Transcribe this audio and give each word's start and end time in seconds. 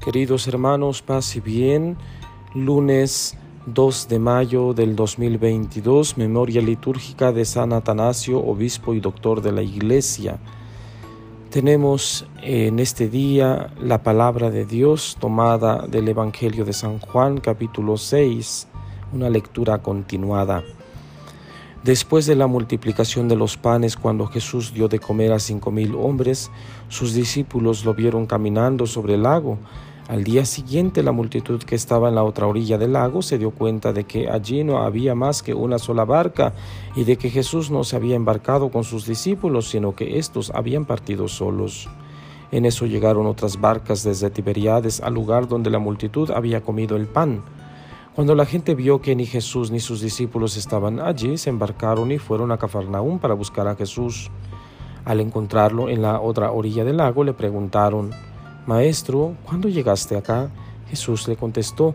Queridos 0.00 0.48
hermanos, 0.48 1.02
paz 1.02 1.36
y 1.36 1.40
bien. 1.40 1.98
Lunes 2.54 3.36
2 3.66 4.08
de 4.08 4.18
mayo 4.18 4.72
del 4.72 4.96
2022, 4.96 6.16
memoria 6.16 6.62
litúrgica 6.62 7.32
de 7.32 7.44
San 7.44 7.74
Atanasio, 7.74 8.38
obispo 8.42 8.94
y 8.94 9.00
doctor 9.00 9.42
de 9.42 9.52
la 9.52 9.60
Iglesia. 9.60 10.38
Tenemos 11.50 12.26
en 12.42 12.78
este 12.78 13.10
día 13.10 13.74
la 13.78 14.02
palabra 14.02 14.50
de 14.50 14.64
Dios 14.64 15.18
tomada 15.20 15.86
del 15.86 16.08
Evangelio 16.08 16.64
de 16.64 16.72
San 16.72 16.98
Juan, 16.98 17.38
capítulo 17.38 17.98
6, 17.98 18.68
una 19.12 19.28
lectura 19.28 19.82
continuada. 19.82 20.64
Después 21.84 22.26
de 22.26 22.36
la 22.36 22.46
multiplicación 22.46 23.28
de 23.28 23.36
los 23.36 23.56
panes, 23.56 23.96
cuando 23.96 24.26
Jesús 24.26 24.74
dio 24.74 24.88
de 24.88 24.98
comer 24.98 25.32
a 25.32 25.38
cinco 25.38 25.70
mil 25.70 25.94
hombres, 25.94 26.50
sus 26.88 27.14
discípulos 27.14 27.84
lo 27.84 27.94
vieron 27.94 28.26
caminando 28.26 28.86
sobre 28.86 29.14
el 29.14 29.22
lago 29.22 29.58
al 30.10 30.24
día 30.24 30.44
siguiente 30.44 31.04
la 31.04 31.12
multitud 31.12 31.62
que 31.62 31.76
estaba 31.76 32.08
en 32.08 32.16
la 32.16 32.24
otra 32.24 32.48
orilla 32.48 32.78
del 32.78 32.94
lago 32.94 33.22
se 33.22 33.38
dio 33.38 33.52
cuenta 33.52 33.92
de 33.92 34.02
que 34.02 34.28
allí 34.28 34.64
no 34.64 34.78
había 34.78 35.14
más 35.14 35.40
que 35.40 35.54
una 35.54 35.78
sola 35.78 36.04
barca 36.04 36.52
y 36.96 37.04
de 37.04 37.16
que 37.16 37.30
Jesús 37.30 37.70
no 37.70 37.84
se 37.84 37.94
había 37.94 38.16
embarcado 38.16 38.72
con 38.72 38.82
sus 38.82 39.06
discípulos, 39.06 39.70
sino 39.70 39.94
que 39.94 40.18
éstos 40.18 40.50
habían 40.52 40.84
partido 40.84 41.28
solos. 41.28 41.88
En 42.50 42.64
eso 42.64 42.86
llegaron 42.86 43.24
otras 43.28 43.60
barcas 43.60 44.02
desde 44.02 44.30
Tiberiades 44.30 45.00
al 45.00 45.14
lugar 45.14 45.46
donde 45.46 45.70
la 45.70 45.78
multitud 45.78 46.28
había 46.32 46.60
comido 46.60 46.96
el 46.96 47.06
pan. 47.06 47.44
Cuando 48.14 48.34
la 48.34 48.44
gente 48.44 48.74
vio 48.74 49.00
que 49.00 49.14
ni 49.14 49.24
Jesús 49.24 49.70
ni 49.70 49.78
sus 49.78 50.00
discípulos 50.00 50.56
estaban 50.56 50.98
allí, 50.98 51.38
se 51.38 51.48
embarcaron 51.48 52.10
y 52.10 52.18
fueron 52.18 52.50
a 52.50 52.58
Cafarnaúm 52.58 53.20
para 53.20 53.34
buscar 53.34 53.68
a 53.68 53.76
Jesús. 53.76 54.32
Al 55.04 55.20
encontrarlo 55.20 55.88
en 55.88 56.02
la 56.02 56.20
otra 56.20 56.50
orilla 56.50 56.84
del 56.84 56.96
lago, 56.96 57.22
le 57.22 57.34
preguntaron, 57.34 58.10
Maestro, 58.66 59.36
¿cuándo 59.44 59.68
llegaste 59.68 60.16
acá? 60.16 60.50
Jesús 60.88 61.28
le 61.28 61.36
contestó, 61.36 61.94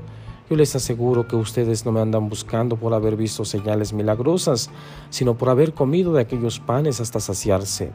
yo 0.49 0.55
les 0.55 0.73
aseguro 0.73 1.27
que 1.27 1.35
ustedes 1.35 1.85
no 1.85 1.91
me 1.91 1.99
andan 1.99 2.29
buscando 2.29 2.77
por 2.77 2.93
haber 2.93 3.17
visto 3.17 3.43
señales 3.43 3.91
milagrosas, 3.91 4.69
sino 5.09 5.35
por 5.35 5.49
haber 5.49 5.73
comido 5.73 6.13
de 6.13 6.21
aquellos 6.21 6.61
panes 6.61 7.01
hasta 7.01 7.19
saciarse. 7.19 7.91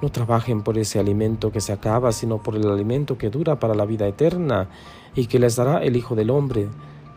No 0.00 0.08
trabajen 0.08 0.62
por 0.62 0.78
ese 0.78 0.98
alimento 0.98 1.52
que 1.52 1.60
se 1.60 1.72
acaba, 1.72 2.12
sino 2.12 2.38
por 2.42 2.56
el 2.56 2.66
alimento 2.70 3.18
que 3.18 3.28
dura 3.28 3.60
para 3.60 3.74
la 3.74 3.84
vida 3.84 4.08
eterna 4.08 4.70
y 5.14 5.26
que 5.26 5.38
les 5.38 5.56
dará 5.56 5.82
el 5.82 5.96
Hijo 5.96 6.14
del 6.14 6.30
Hombre, 6.30 6.68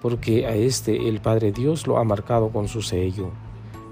porque 0.05 0.45
a 0.45 0.53
este 0.53 1.09
el 1.09 1.19
Padre 1.19 1.51
Dios 1.51 1.87
lo 1.87 1.97
ha 1.97 2.03
marcado 2.03 2.49
con 2.49 2.67
su 2.67 2.83
sello. 2.83 3.31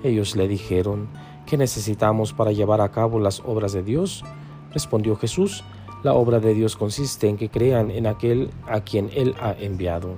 Ellos 0.04 0.36
le 0.36 0.48
dijeron, 0.48 1.08
¿qué 1.48 1.58
necesitamos 1.58 2.34
para 2.34 2.52
llevar 2.52 2.82
a 2.82 2.92
cabo 2.92 3.18
las 3.18 3.40
obras 3.40 3.74
de 3.74 3.82
Dios? 3.82 4.24
Respondió 4.72 5.16
Jesús, 5.16 5.64
la 6.04 6.14
obra 6.14 6.40
de 6.40 6.54
Dios 6.54 6.76
consiste 6.76 7.28
en 7.30 7.36
que 7.36 7.50
crean 7.50 7.90
en 7.90 8.06
aquel 8.06 8.52
a 8.68 8.82
quien 8.82 9.10
Él 9.16 9.34
ha 9.42 9.54
enviado. 9.54 10.14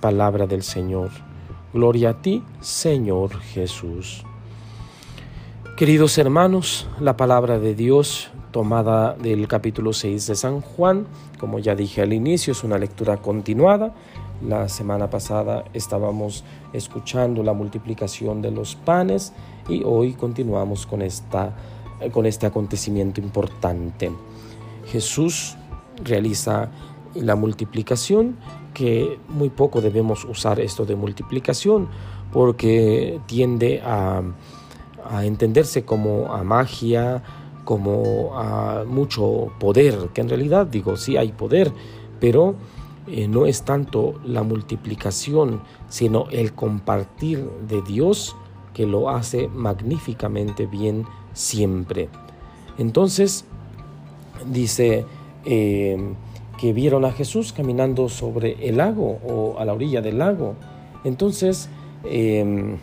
Palabra 0.00 0.48
del 0.48 0.64
Señor. 0.64 1.10
Gloria 1.72 2.08
a 2.08 2.20
ti, 2.20 2.42
Señor 2.58 3.38
Jesús. 3.38 4.24
Queridos 5.76 6.18
hermanos, 6.18 6.88
la 6.98 7.16
palabra 7.16 7.60
de 7.60 7.76
Dios 7.76 8.32
tomada 8.50 9.14
del 9.14 9.48
capítulo 9.48 9.92
6 9.92 10.28
de 10.28 10.34
San 10.36 10.60
Juan, 10.60 11.06
como 11.38 11.58
ya 11.58 11.74
dije 11.74 12.02
al 12.02 12.12
inicio, 12.12 12.52
es 12.52 12.62
una 12.62 12.78
lectura 12.78 13.16
continuada. 13.16 13.92
La 14.42 14.68
semana 14.68 15.08
pasada 15.08 15.64
estábamos 15.72 16.44
escuchando 16.72 17.42
la 17.42 17.52
multiplicación 17.52 18.42
de 18.42 18.50
los 18.50 18.74
panes 18.74 19.32
y 19.68 19.82
hoy 19.84 20.14
continuamos 20.14 20.86
con, 20.86 21.02
esta, 21.02 21.54
con 22.12 22.26
este 22.26 22.46
acontecimiento 22.46 23.20
importante. 23.20 24.10
Jesús 24.86 25.56
realiza 26.02 26.70
la 27.14 27.36
multiplicación, 27.36 28.36
que 28.74 29.18
muy 29.28 29.50
poco 29.50 29.80
debemos 29.80 30.24
usar 30.24 30.60
esto 30.60 30.84
de 30.84 30.96
multiplicación 30.96 31.88
porque 32.32 33.20
tiende 33.26 33.80
a, 33.84 34.22
entenderse 35.22 35.84
como 35.84 36.32
a 36.32 36.42
magia, 36.42 37.22
como 37.64 38.36
a 38.38 38.84
mucho 38.86 39.52
poder, 39.60 40.08
que 40.14 40.22
en 40.22 40.28
realidad 40.28 40.66
digo, 40.66 40.96
sí 40.96 41.16
hay 41.16 41.32
poder, 41.32 41.72
pero 42.20 42.54
eh, 43.06 43.28
no 43.28 43.46
es 43.46 43.62
tanto 43.62 44.14
la 44.24 44.42
multiplicación, 44.42 45.60
sino 45.88 46.26
el 46.30 46.54
compartir 46.54 47.44
de 47.68 47.82
Dios 47.82 48.34
que 48.72 48.86
lo 48.86 49.10
hace 49.10 49.48
magníficamente 49.48 50.66
bien 50.66 51.04
siempre. 51.32 52.08
Entonces, 52.78 53.44
dice 54.50 55.04
eh, 55.44 56.14
que 56.58 56.72
vieron 56.72 57.04
a 57.04 57.12
Jesús 57.12 57.52
caminando 57.52 58.08
sobre 58.08 58.68
el 58.68 58.78
lago 58.78 59.18
o 59.26 59.58
a 59.58 59.64
la 59.64 59.74
orilla 59.74 60.00
del 60.00 60.18
lago. 60.18 60.54
Entonces, 61.04 61.68
em, 62.04 62.78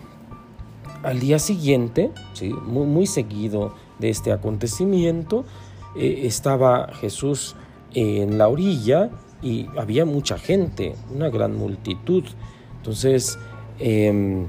al 1.04 1.20
día 1.20 1.40
siguiente, 1.40 2.12
muy, 2.68 3.08
seguido 3.08 3.74
de 3.98 4.10
este 4.10 4.32
acontecimiento, 4.32 5.46
eh, 5.96 6.22
estaba 6.26 6.90
Jesús 6.94 7.56
en 7.94 8.38
la 8.38 8.48
orilla 8.48 9.10
y 9.42 9.68
había 9.78 10.06
mucha 10.06 10.38
gente, 10.38 10.96
una 11.14 11.30
gran 11.30 11.58
multitud. 11.58 12.24
Entonces, 12.78 13.38
em, 13.80 14.48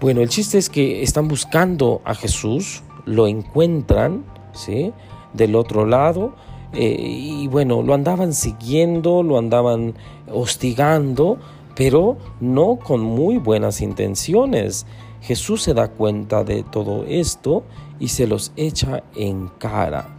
bueno, 0.00 0.20
el 0.20 0.28
chiste 0.28 0.58
es 0.58 0.68
que 0.68 1.02
están 1.02 1.28
buscando 1.28 2.00
a 2.04 2.14
Jesús, 2.14 2.82
lo 3.04 3.26
encuentran, 3.26 4.24
¿sí? 4.52 4.92
del 5.32 5.56
otro 5.56 5.86
lado. 5.86 6.34
Eh, 6.72 6.96
y 6.98 7.48
bueno, 7.48 7.82
lo 7.82 7.94
andaban 7.94 8.32
siguiendo, 8.34 9.22
lo 9.22 9.38
andaban 9.38 9.94
hostigando, 10.30 11.38
pero 11.74 12.18
no 12.40 12.76
con 12.76 13.00
muy 13.00 13.38
buenas 13.38 13.80
intenciones. 13.80 14.86
Jesús 15.22 15.62
se 15.62 15.74
da 15.74 15.88
cuenta 15.88 16.44
de 16.44 16.62
todo 16.62 17.04
esto 17.04 17.64
y 17.98 18.08
se 18.08 18.26
los 18.26 18.52
echa 18.56 19.02
en 19.16 19.48
cara. 19.58 20.14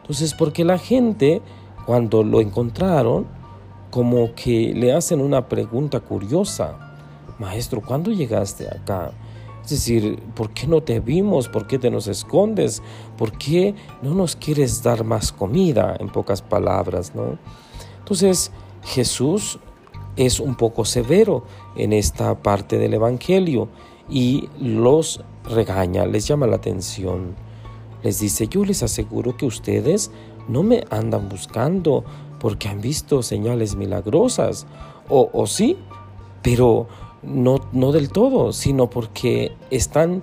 Entonces, 0.00 0.34
porque 0.34 0.64
la 0.64 0.78
gente, 0.78 1.42
cuando 1.86 2.22
lo 2.22 2.40
encontraron, 2.40 3.26
como 3.90 4.34
que 4.34 4.72
le 4.74 4.92
hacen 4.92 5.20
una 5.20 5.48
pregunta 5.48 6.00
curiosa. 6.00 6.98
Maestro, 7.38 7.80
¿cuándo 7.80 8.10
llegaste 8.10 8.68
acá? 8.68 9.12
Es 9.62 9.70
decir, 9.70 10.18
¿por 10.34 10.50
qué 10.50 10.66
no 10.66 10.82
te 10.82 11.00
vimos? 11.00 11.48
¿Por 11.48 11.66
qué 11.66 11.78
te 11.78 11.90
nos 11.90 12.06
escondes? 12.06 12.82
¿Por 13.16 13.32
qué 13.38 13.74
no 14.02 14.14
nos 14.14 14.36
quieres 14.36 14.82
dar 14.82 15.04
más 15.04 15.32
comida? 15.32 15.96
En 16.00 16.10
pocas 16.10 16.42
palabras, 16.42 17.14
¿no? 17.14 17.38
Entonces, 18.00 18.52
Jesús 18.82 19.58
es 20.16 20.38
un 20.38 20.54
poco 20.54 20.84
severo 20.84 21.44
en 21.76 21.92
esta 21.92 22.42
parte 22.42 22.78
del 22.78 22.94
Evangelio 22.94 23.68
y 24.08 24.48
los 24.60 25.24
regaña, 25.44 26.04
les 26.06 26.26
llama 26.26 26.46
la 26.46 26.56
atención. 26.56 27.34
Les 28.02 28.20
dice, 28.20 28.48
yo 28.48 28.64
les 28.64 28.82
aseguro 28.82 29.36
que 29.36 29.46
ustedes 29.46 30.10
no 30.48 30.62
me 30.62 30.84
andan 30.90 31.28
buscando 31.28 32.04
porque 32.38 32.68
han 32.68 32.80
visto 32.80 33.22
señales 33.22 33.76
milagrosas. 33.76 34.66
O, 35.08 35.46
sí, 35.46 35.76
pero 36.42 36.88
no, 37.22 37.60
no 37.72 37.92
del 37.92 38.10
todo, 38.10 38.52
sino 38.52 38.88
porque 38.88 39.52
están 39.70 40.22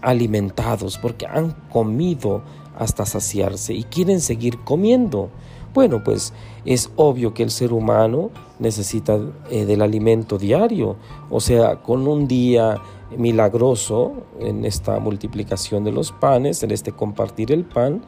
alimentados, 0.00 0.98
porque 0.98 1.26
han 1.26 1.52
comido 1.70 2.42
hasta 2.78 3.06
saciarse 3.06 3.74
y 3.74 3.84
quieren 3.84 4.20
seguir 4.20 4.58
comiendo. 4.60 5.30
Bueno, 5.74 6.02
pues 6.02 6.32
es 6.64 6.90
obvio 6.96 7.34
que 7.34 7.42
el 7.42 7.50
ser 7.50 7.72
humano 7.72 8.30
necesita 8.58 9.18
eh, 9.50 9.64
del 9.64 9.82
alimento 9.82 10.38
diario, 10.38 10.96
o 11.30 11.40
sea, 11.40 11.76
con 11.82 12.08
un 12.08 12.26
día 12.26 12.80
milagroso 13.16 14.12
en 14.40 14.64
esta 14.64 14.98
multiplicación 15.00 15.84
de 15.84 15.92
los 15.92 16.12
panes, 16.12 16.62
en 16.62 16.70
este 16.70 16.92
compartir 16.92 17.52
el 17.52 17.64
pan, 17.64 18.02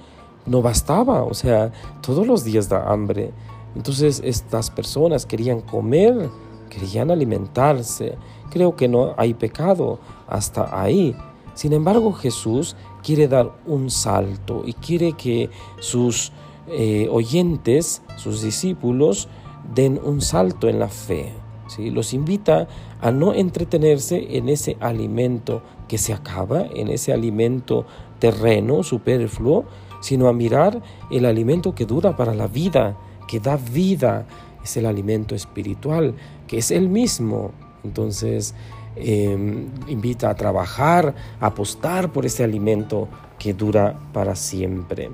no 0.47 0.63
bastaba, 0.63 1.23
o 1.23 1.35
sea, 1.35 1.73
todos 2.01 2.27
los 2.27 2.45
días 2.45 2.69
da 2.69 2.91
hambre. 2.91 3.33
Entonces 3.77 4.21
estas 4.25 4.71
personas 4.71 5.27
querían 5.27 5.61
comer 5.61 6.29
querían 6.71 7.11
alimentarse. 7.11 8.17
Creo 8.49 8.77
que 8.77 8.89
no 8.89 9.15
hay 9.19 9.35
pecado 9.35 9.99
hasta 10.27 10.81
ahí. 10.81 11.15
Sin 11.53 11.75
embargo, 11.75 12.13
Jesús 12.13 12.77
quiere 13.03 13.29
dar 13.29 13.53
un 13.67 13.91
salto 13.91 14.63
y 14.65 14.73
quiere 14.73 15.13
que 15.13 15.51
sus 15.81 16.33
eh, 16.69 17.09
oyentes, 17.11 18.03
sus 18.17 18.41
discípulos, 18.41 19.29
den 19.75 20.01
un 20.03 20.23
salto 20.23 20.69
en 20.69 20.79
la 20.79 20.89
fe. 20.89 21.35
¿sí? 21.67 21.91
Los 21.91 22.15
invita 22.15 22.67
a 23.03 23.11
no 23.11 23.35
entretenerse 23.35 24.37
en 24.39 24.49
ese 24.49 24.79
alimento 24.81 25.63
que 25.87 25.99
se 25.99 26.15
acaba, 26.15 26.63
en 26.63 26.89
ese 26.89 27.13
alimento 27.13 27.85
terreno, 28.19 28.83
superfluo, 28.83 29.65
sino 30.00 30.29
a 30.29 30.32
mirar 30.32 30.82
el 31.11 31.25
alimento 31.25 31.75
que 31.75 31.87
dura 31.87 32.17
para 32.17 32.35
la 32.35 32.47
vida, 32.47 32.97
que 33.29 33.41
da 33.41 33.56
vida, 33.56 34.26
es 34.62 34.76
el 34.76 34.87
alimento 34.87 35.35
espiritual, 35.35 36.14
que 36.47 36.58
es 36.58 36.70
el 36.70 36.88
mismo. 36.88 37.52
Entonces, 37.85 38.55
em, 38.97 39.69
invita 39.88 40.31
a 40.31 40.35
trabajar, 40.35 41.14
a 41.41 41.47
apostar 41.47 42.12
por 42.12 42.26
ese 42.26 42.44
alimento 42.44 43.08
que 43.38 43.55
dura 43.55 43.99
para 44.12 44.35
siempre. 44.37 45.11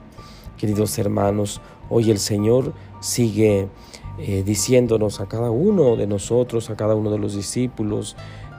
Queridos 0.56 0.98
hermanos, 0.98 1.60
hoy 1.90 2.10
el 2.10 2.18
Señor 2.18 2.72
sigue 3.00 3.68
eh, 4.18 4.42
diciéndonos 4.44 5.20
a 5.20 5.26
cada 5.26 5.50
uno 5.50 5.96
de 5.96 6.06
nosotros, 6.06 6.70
a 6.70 6.76
cada 6.76 6.94
uno 6.94 7.10
de 7.10 7.18
los 7.18 7.36
discípulos, 7.36 8.16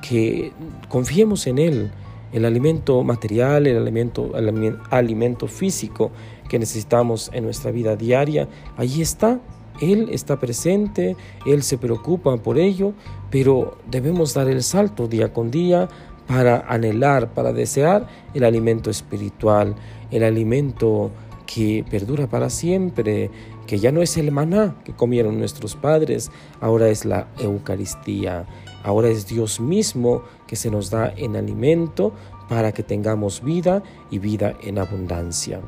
que 0.08 0.54
confiemos 0.88 1.48
en 1.48 1.58
Él, 1.58 1.92
el 2.32 2.46
alimento 2.46 3.04
material, 3.04 3.68
el 3.68 3.78
alimento, 3.78 4.36
el 4.38 4.78
alimento 4.90 5.48
físico 5.48 6.12
que 6.50 6.60
necesitamos 6.60 7.30
en 7.34 7.44
nuestra 7.44 7.72
vida 7.72 7.96
diaria, 7.96 8.48
ahí 8.78 9.02
está. 9.02 9.40
Él 9.80 10.10
está 10.12 10.40
presente, 10.40 11.16
Él 11.46 11.62
se 11.62 11.78
preocupa 11.78 12.36
por 12.38 12.58
ello, 12.58 12.94
pero 13.30 13.78
debemos 13.86 14.34
dar 14.34 14.50
el 14.50 14.64
salto 14.64 15.08
día 15.08 15.32
con 15.32 15.52
día 15.52 15.88
para 16.28 16.66
anhelar, 16.68 17.34
para 17.34 17.54
desear 17.54 18.08
el 18.34 18.44
alimento 18.44 18.90
espiritual, 18.90 19.76
el 20.10 20.24
alimento 20.24 21.12
que 21.48 21.84
perdura 21.90 22.28
para 22.28 22.52
siempre, 22.52 23.32
que 23.66 23.80
ya 23.80 23.92
no 23.92 24.04
es 24.04 24.18
el 24.18 24.32
maná 24.32 24.76
que 24.84 24.94
comieron 24.94 25.40
nuestros 25.40 25.76
padres, 25.76 26.30
ahora 26.62 26.90
es 26.90 27.06
la 27.06 27.28
Eucaristía, 27.40 28.46
ahora 28.84 29.08
es 29.08 29.26
Dios 29.26 29.60
mismo 29.60 30.22
que 30.46 30.56
se 30.56 30.70
nos 30.70 30.92
da 30.92 31.12
en 31.18 31.36
alimento 31.36 32.14
para 32.48 32.72
que 32.72 32.84
tengamos 32.84 33.44
vida 33.44 33.82
y 34.12 34.20
vida 34.20 34.56
en 34.62 34.78
abundancia. 34.78 35.62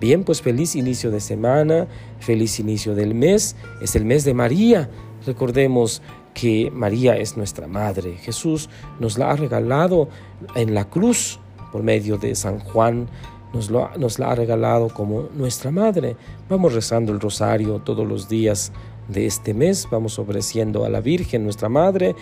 Bien, 0.00 0.24
pues 0.24 0.42
feliz 0.42 0.76
inicio 0.76 1.10
de 1.10 1.20
semana, 1.20 1.86
feliz 2.20 2.58
inicio 2.60 2.94
del 2.94 3.14
mes, 3.14 3.56
es 3.80 3.96
el 3.96 4.04
mes 4.04 4.24
de 4.24 4.34
María. 4.34 4.90
Recordemos 5.26 6.02
que 6.34 6.70
María 6.72 7.16
es 7.16 7.36
nuestra 7.36 7.66
madre. 7.66 8.16
Jesús 8.16 8.68
nos 8.98 9.18
la 9.18 9.30
ha 9.30 9.36
regalado 9.36 10.08
en 10.56 10.74
la 10.74 10.88
cruz 10.88 11.38
por 11.70 11.82
medio 11.82 12.18
de 12.18 12.34
San 12.34 12.58
Juan 12.58 13.08
nos, 13.52 13.70
nos 13.70 14.18
la 14.18 14.30
ha 14.30 14.34
regalado 14.34 14.88
como 14.88 15.28
nuestra 15.34 15.70
madre. 15.70 16.16
Vamos 16.48 16.74
rezando 16.74 17.12
el 17.12 17.20
rosario 17.20 17.80
todos 17.80 18.06
los 18.06 18.28
días 18.28 18.72
de 19.08 19.26
este 19.26 19.54
mes, 19.54 19.88
vamos 19.90 20.18
ofreciendo 20.18 20.84
a 20.84 20.88
la 20.88 21.00
Virgen, 21.00 21.44
nuestra 21.44 21.68
madre, 21.68 22.14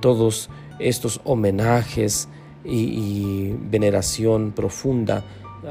todos 0.00 0.50
estos 0.78 1.20
homenajes 1.24 2.28
y, 2.64 2.78
y 2.78 3.58
veneración 3.70 4.52
profunda 4.52 5.24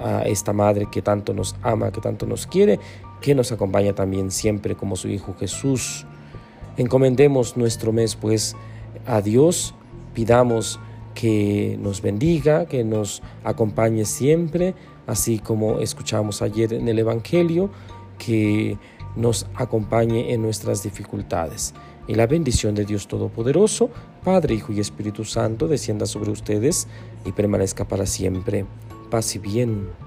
a 0.03 0.23
esta 0.23 0.53
madre 0.53 0.87
que 0.91 1.01
tanto 1.01 1.33
nos 1.33 1.55
ama, 1.61 1.91
que 1.91 2.01
tanto 2.01 2.25
nos 2.25 2.47
quiere, 2.47 2.79
que 3.21 3.35
nos 3.35 3.51
acompaña 3.51 3.93
también 3.93 4.31
siempre 4.31 4.75
como 4.75 4.95
su 4.95 5.07
Hijo 5.07 5.35
Jesús. 5.39 6.05
Encomendemos 6.77 7.55
nuestro 7.55 7.93
mes 7.93 8.15
pues 8.15 8.55
a 9.05 9.21
Dios, 9.21 9.73
pidamos 10.13 10.79
que 11.13 11.77
nos 11.81 12.01
bendiga, 12.01 12.65
que 12.65 12.83
nos 12.83 13.23
acompañe 13.43 14.05
siempre, 14.05 14.75
así 15.07 15.39
como 15.39 15.79
escuchamos 15.79 16.41
ayer 16.41 16.73
en 16.73 16.87
el 16.87 16.99
Evangelio, 16.99 17.69
que 18.17 18.77
nos 19.15 19.47
acompañe 19.55 20.33
en 20.33 20.41
nuestras 20.41 20.83
dificultades. 20.83 21.73
Y 22.07 22.15
la 22.15 22.27
bendición 22.27 22.75
de 22.75 22.85
Dios 22.85 23.07
Todopoderoso, 23.07 23.89
Padre, 24.23 24.55
Hijo 24.55 24.71
y 24.71 24.79
Espíritu 24.79 25.25
Santo, 25.25 25.67
descienda 25.67 26.05
sobre 26.05 26.31
ustedes 26.31 26.87
y 27.25 27.31
permanezca 27.31 27.87
para 27.87 28.05
siempre. 28.05 28.65
Paz 29.09 29.35
y 29.35 29.39
bien. 29.39 30.04